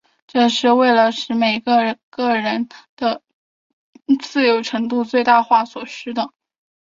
[0.25, 3.21] 这是为了使每个个人的
[4.19, 6.31] 自由程度最大化所必需的。